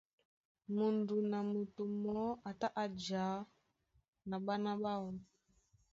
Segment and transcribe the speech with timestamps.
[0.75, 3.23] Mudun a moto mɔɔ́ a tá a jǎ
[4.29, 5.07] na ɓána ɓáō.